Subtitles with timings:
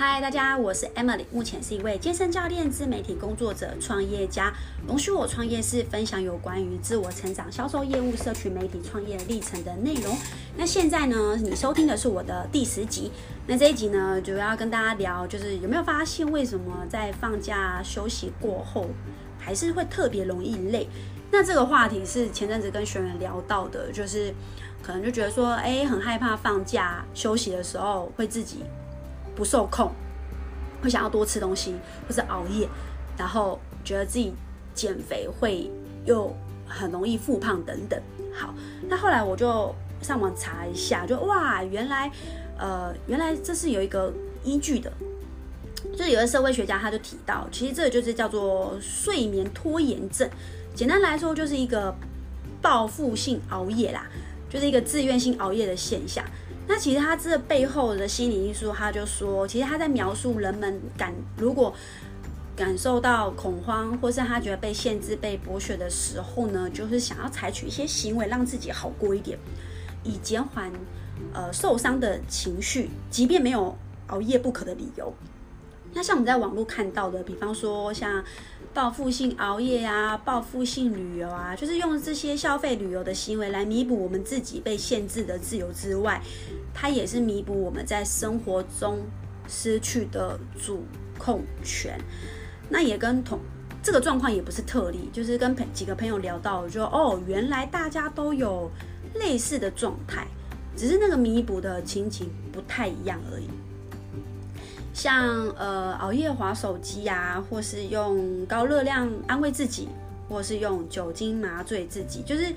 [0.00, 4.54] 嗨，大家，我是 Emily，目前是一位健身教练、自媒体工作者、创业家。
[4.86, 10.16] 容许我创业是分享有关于自我成长、销售业务、社群媒体创业历程的内容。
[10.56, 13.10] 那现在呢，你收听的是我的第十集。
[13.48, 18.86] 那这一集呢，主要跟大家聊，就是有没有发现为什么在放假休息过后，
[19.36, 20.86] 还是会特别容易累？
[21.32, 24.32] 那这个话题是前阵子跟学员聊到的，就是
[24.80, 28.58] 可能就觉得说，哎，很害怕放假休息的时候会自己。
[29.38, 29.92] 不受控，
[30.82, 31.76] 会想要多吃东西，
[32.08, 32.68] 或是熬夜，
[33.16, 34.34] 然后觉得自己
[34.74, 35.70] 减肥会
[36.04, 36.34] 又
[36.66, 38.02] 很容易复胖等等。
[38.34, 38.52] 好，
[38.88, 42.10] 那后来我就上网查一下，就哇，原来
[42.58, 44.92] 呃，原来这是有一个依据的，
[45.96, 50.28] 就有的社会学家他就提到，其实这个就是叫做睡眠拖延症。
[50.74, 51.94] 简单来说，就是一个
[52.60, 54.04] 报复性熬夜啦，
[54.50, 56.24] 就是一个自愿性熬夜的现象。
[56.68, 61.74] 那其实他这背后的心理因素，他就说，其实他在描述人们感如果
[62.54, 69.38] 感受到恐慌，或是他觉得被限制、被剥削的时候呢，就是想要采取一些行为让自己好过一点，
[70.04, 70.70] 以减缓
[71.32, 73.74] 呃受伤的情绪，即便没有
[74.08, 75.12] 熬夜不可的理由。
[75.94, 78.22] 那像我们在网络看到的，比方说像
[78.72, 86.20] 报复性熬夜啊、报复性旅游啊，就是用这些消费旅游的行为来弥补我们自己被限制的自由之外，
[86.72, 89.00] 它也是弥补我们在生活中
[89.48, 90.84] 失去的主
[91.18, 91.98] 控权。
[92.68, 93.40] 那也跟同
[93.82, 98.70] 这个状况也不是特例，就是跟朋几个朋友聊到，就哦，原来大家都有
[99.14, 100.28] 类似的状态，
[100.76, 103.48] 只是那个弥补的情景不太一样而已。
[104.98, 109.88] 像呃熬夜划手机呀，或是用高热量安慰自己，
[110.28, 112.52] 或是用酒精麻醉自己，就是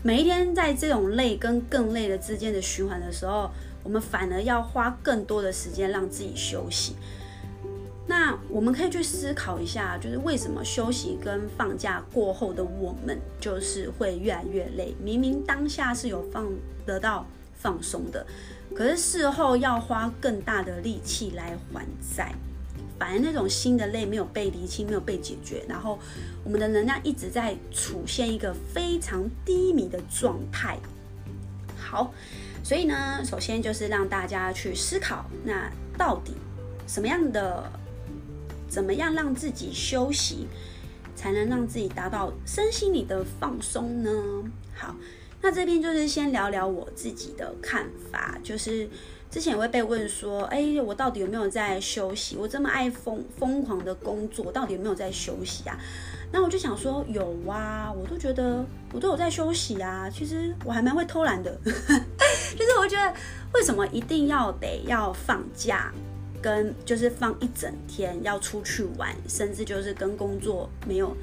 [0.00, 3.50] 每一天在这种累跟更累的之间的循环的时候，
[3.82, 6.94] 我们反而要花更多的时间让自己休息。
[8.06, 14.94] 那我们可以去思考一下，就是为什么休息跟放假过后的我们，就是会越来越累？
[15.02, 16.46] 明明当下是有放
[16.86, 17.26] 得到
[17.56, 18.24] 放松的。
[18.74, 21.84] 可是事后要花更大的力气来还
[22.16, 22.32] 债，
[22.98, 25.98] 反而那种新的累没有被厘清，没有被解决，然后
[26.44, 30.78] 我们的能量一直在处现一个非常低迷的状态。
[31.76, 32.12] 好，
[32.62, 36.32] 所以呢，首先就是让大家去思考，那到底
[36.86, 37.70] 什么样的，
[38.68, 40.46] 怎么样让自己休息，
[41.14, 44.10] 才能让自己达到身心里的放松呢？
[44.74, 44.94] 好。
[45.42, 48.88] 那这边就是先聊聊我自己的看法，就是
[49.30, 52.36] 之前也会被问说，哎，我到底有没有在休息？
[52.36, 55.78] 我这么爱疯疯狂的工作，到底有没有在休息啊？
[56.32, 60.08] 那我就想说，有啊，我都觉得我都有在休息啊。
[60.08, 61.72] 其实我还蛮会偷懒的， 就
[62.64, 63.12] 是我觉得
[63.54, 65.92] 为什么一定要得要放假，
[66.40, 71.16] 跟就是放一整天要出去玩，甚至就是跟工作没有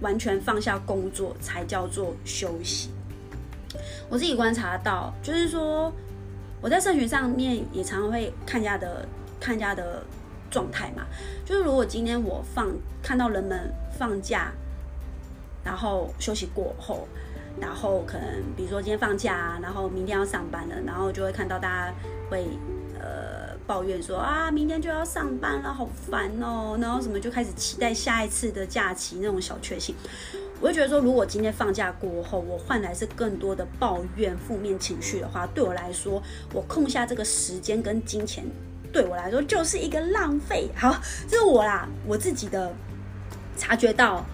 [0.00, 2.90] 完全放下工作才叫做休息。
[4.08, 5.92] 我自己观察到，就是说
[6.60, 9.06] 我在社群上面也常常会看家的
[9.40, 10.02] 看家的
[10.50, 11.04] 状态嘛。
[11.44, 12.68] 就是如果今天我放
[13.02, 14.52] 看到人们放假，
[15.64, 17.06] 然后休息过后，
[17.60, 21.94] 然后可能比如说今天放假，然后明天要上班了，然后就会看到大家
[22.30, 22.46] 会
[22.98, 29.94] 呃抱怨说啊，明天就要上班了，好烦哦，然后什么就开始期待下一次的假期那种小确幸。
[30.64, 36.22] 我会觉得说，如果今天放假过后，我换来是更多的抱怨、负面情绪的话，对我来说，
[36.54, 38.42] 我空下这个时间跟金钱，
[38.90, 40.70] 对我来说就是一个浪费。
[40.74, 40.98] 好，
[41.28, 42.72] 这是我啦，我自己的
[43.58, 44.24] 察觉到，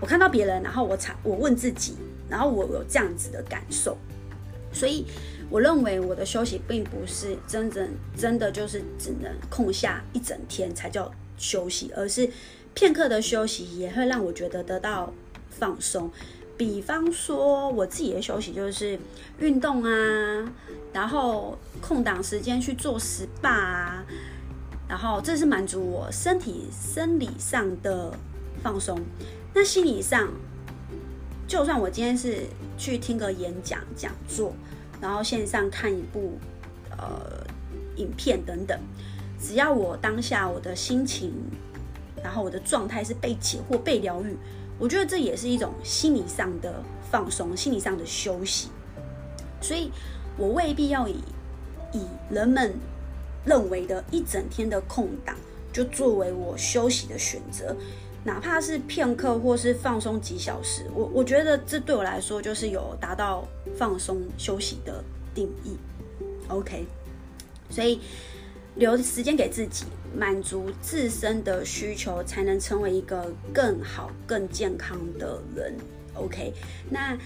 [0.00, 1.94] 我看到别人，然后我察，我问自己，
[2.30, 3.94] 然后我有这样子的感受，
[4.72, 5.04] 所以
[5.50, 12.30] 我认为我的休息并不是真正真的就是只能空下一整天才叫休息，而是
[12.72, 15.12] 片刻的休息也会让我觉得得到。
[15.50, 16.10] 放松，
[16.56, 18.98] 比方说我自己的休息就是
[19.38, 20.52] 运动啊，
[20.92, 24.04] 然后空档时间去做 SPA 啊，
[24.88, 28.12] 然后这是满足我身体生理上的
[28.62, 28.98] 放松。
[29.54, 30.28] 那心理上，
[31.46, 32.46] 就算我今天是
[32.76, 34.52] 去听个演讲讲座，
[35.00, 36.38] 然后线上看一部
[36.90, 37.44] 呃
[37.96, 38.78] 影片等等，
[39.40, 41.32] 只要我当下我的心情，
[42.22, 44.36] 然后我的状态是被解惑、被疗愈。
[44.78, 48.68] 我觉得这也是一种心理上的放松，心理上的休息，
[49.60, 49.90] 所以
[50.36, 51.16] 我未必要以
[51.92, 52.74] 以人们
[53.44, 55.34] 认为的一整天的空档
[55.72, 57.76] 就作为我休息的选择，
[58.24, 63.46] 哪怕是片刻或是放松几小时，我我觉得这对我来说就是有达到
[63.76, 65.02] 放松休息的
[65.34, 65.76] 定义。
[66.48, 66.86] OK，
[67.68, 68.00] 所以
[68.76, 69.84] 留时间给自己，
[70.16, 75.74] 满足自身的需求，才能成为一个更好、更健康的人。
[76.14, 76.52] OK，
[76.90, 77.16] 那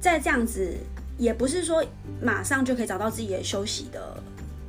[0.00, 0.74] 在这样子，
[1.16, 1.84] 也不是说
[2.20, 4.22] 马上就可以找到自己的休息的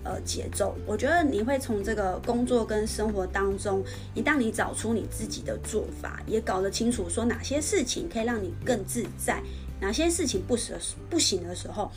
[0.04, 0.76] 呃节奏。
[0.86, 9.42] 我觉得你会从这个工作跟生活当中，一旦你找出你自己的做法，也搞得清楚说哪些事情可以让你更自在，
[9.82, 10.74] 哪些事情不时
[11.10, 11.92] 不行的时候，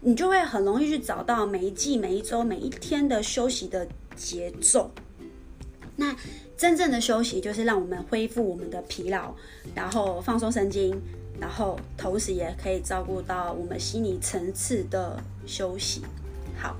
[0.00, 3.86] 你就会很容易去找到每一季、每一周、每一天的休息的
[4.16, 4.90] 节奏。
[5.96, 6.16] 那
[6.56, 9.34] 真正的休息就是让我们恢复我们的疲劳，
[9.74, 10.98] 然后放松神经，
[11.38, 16.02] 然后同时也可以照顾到我们心理层次的休息。
[16.58, 16.76] 好，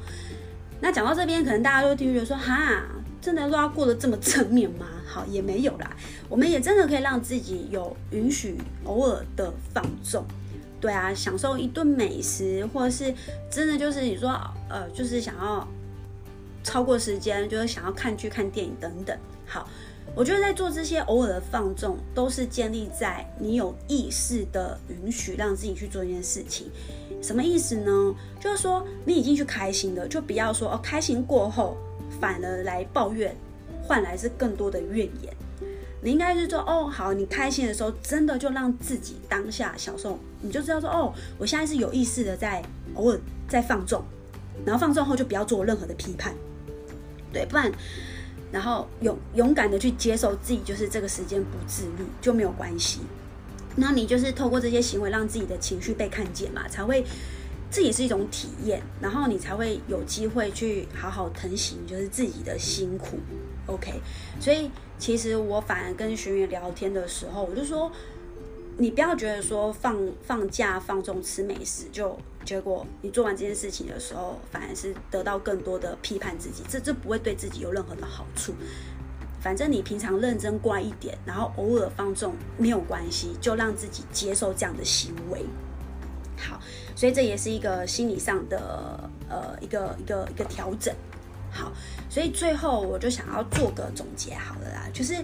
[0.81, 2.83] 那讲到这边，可能大家都听觉得说，哈，
[3.21, 4.87] 真的都要过得这么正面吗？
[5.07, 5.97] 好，也没有啦，
[6.29, 10.25] 我们也真的可以让自己有允许偶尔的放纵。
[10.81, 13.13] 对啊，享受一顿美食，或者是
[13.51, 14.31] 真的就是你说，
[14.69, 15.67] 呃，就是想要
[16.71, 19.19] 超过时间，就是想要看剧、看电影等等。
[19.45, 19.69] 好，
[20.15, 26.71] 我觉得在做这些偶尔的放纵，都是建立在你有意识的允许让自己去做一件事情。
[27.21, 28.15] 什么意思呢？
[28.39, 31.77] 就是说你已经去开心了，就不要说哦，开心过后
[32.21, 33.35] 反而来抱怨，
[33.83, 35.35] 换来是更多的怨言。
[36.01, 42.63] 你应该是说哦，好，你开心的时候，真的就让自己当下享受，你就知道说哦，我现在是有意识的在
[42.95, 44.05] 偶尔在放纵，
[44.65, 46.33] 然后放纵后就不要做任何的批判，
[47.33, 47.71] 对，不然。
[48.53, 53.01] 然后勇勇敢的去接受自己，就是这个时间不自律就没有关系。
[53.77, 57.05] 那你就是透过这些行为，让自己的情绪被看见嘛，才会
[57.71, 58.83] 这也是一种体验。
[59.01, 63.19] 然后你才会有机会去好好疼惜，就是自己的辛苦。
[63.67, 64.01] OK，
[64.41, 67.91] 所以其实我反而跟学员聊天的时候，我就说。
[68.79, 78.55] 你不要觉得说放放假放纵吃美食，就结果你做完这件事情的时候，反而是得到更多的批判自己，这这不会对自己有任何的好处。
[79.41, 85.45] 反正你平常认真乖一点，然后偶尔放纵没有关系，就让自己接受这样的行为。
[86.39, 86.59] 好，
[86.97, 90.95] 所以这也是一个心理上的呃一个一个一个调整。
[91.51, 91.73] 好，
[92.09, 95.15] 所以最后我就想要做个总结好了啦，就是。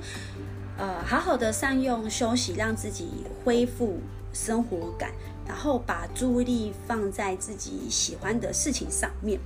[0.78, 3.08] 呃，好好的善用休息，让自己
[3.44, 3.98] 恢复
[4.32, 5.10] 生活感，
[5.46, 9.40] 然后把注意力放在自己喜欢的事情上面。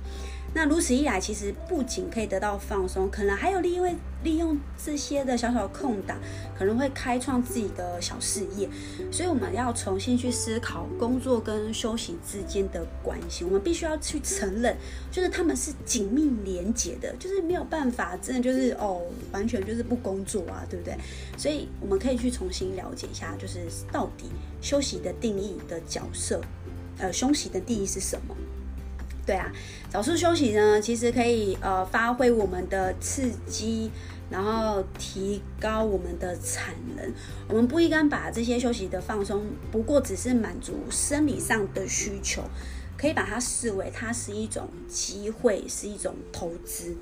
[0.53, 6.17] 那如此一来，其实不仅可以得到放松，可能还有利用利用这些的小小空档，
[6.57, 8.69] 可能会开创自己的小事业。
[9.09, 13.45] 所以我们要重新去思考工作跟休息之间的关系。
[13.45, 14.75] 我们必须要去承认，
[15.09, 19.01] 就是他们是紧密连结的，就是没有办法，真的就是哦，
[19.31, 20.97] 完全就是不工作啊，对不对？
[21.37, 24.25] 所以我们可以去重新了解一下，就是到底
[24.61, 26.41] 休息的定义的角色，
[26.97, 28.35] 呃，休息的定义是什么？
[29.23, 29.51] 对啊，
[29.87, 33.91] 早睡休息呢，其实可以呃发挥我们的刺激，
[34.31, 37.13] 然后提高我们的产能。
[37.47, 42.41] 我们不应该把这些休息的放松，不过只是满足生理上的需求，
[42.97, 46.95] 可以把它视为它是一种机会，是一种投资。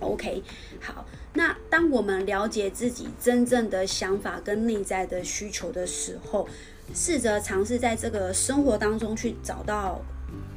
[0.00, 0.42] OK，
[0.78, 6.46] 好，那当我们了解自己真正的想法跟内在的需求的时候，
[6.94, 10.02] 试着尝试在这个生活当中去找到。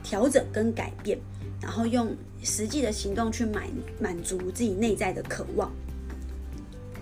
[0.03, 1.17] 调整跟改变，
[1.61, 3.67] 然后用实际的行动去满
[3.99, 5.71] 满足自己内在的渴望，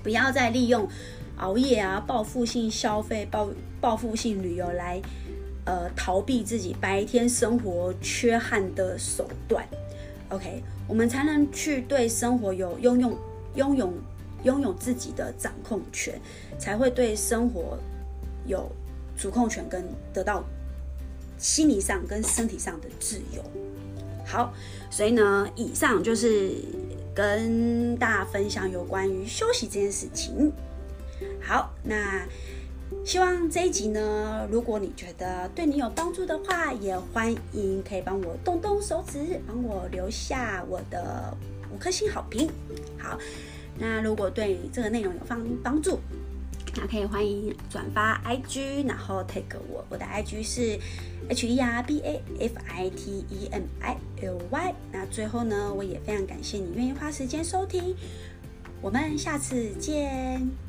[0.03, 0.87] 不要再利用
[1.37, 3.49] 熬夜啊、报复性消费、报
[3.79, 5.01] 报复性旅游来
[5.65, 9.63] 呃逃避自己白天生活缺憾的手段。
[10.29, 13.17] OK，我们才能去对生活有拥有
[13.55, 13.93] 拥有
[14.43, 16.19] 拥有自己的掌控权，
[16.57, 17.77] 才会对生活
[18.45, 18.69] 有
[19.15, 20.43] 主控权跟得到。
[21.37, 23.43] 心理上跟身体上的自由，
[24.25, 24.53] 好，
[24.89, 26.51] 所以呢，以上就是
[27.13, 30.51] 跟大家分享有关于休息这件事情。
[31.41, 32.25] 好，那
[33.05, 41.35] 希望这一集呢，如果你觉得对你有帮助的话，也欢迎可以帮我动动手指，帮我留下我的
[41.71, 42.49] 五颗星好评。
[42.97, 43.17] 好，
[43.77, 45.99] 那如果对这个内容有帮帮助。
[46.79, 50.79] 那可以欢迎转发 IG，然后 take 我，我的 IG 是
[51.27, 54.75] H E R B A F I T E M I L Y。
[54.91, 57.95] 那最后呢，我也非常感谢你愿意花时间收听，
[58.79, 60.66] 我们下次见。